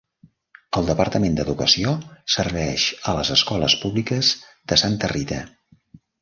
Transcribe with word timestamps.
El 0.79 0.85
Departament 0.91 1.35
d'educació 1.39 1.93
serveix 2.35 2.87
a 3.11 3.15
les 3.19 3.31
escoles 3.37 3.77
públiques 3.85 4.33
de 4.73 4.79
Santa 4.85 5.13
Rita. 5.15 5.39